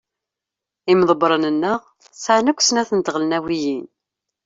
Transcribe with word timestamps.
Imḍebṛen-nneɣ 0.91 1.79
sɛan 2.23 2.49
akk 2.51 2.59
snat 2.63 2.91
n 2.93 2.99
tɣelnawiyin. 3.01 3.85